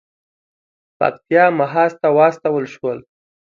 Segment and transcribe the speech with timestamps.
[0.97, 2.97] پکتیا محاذ ته واستول شول.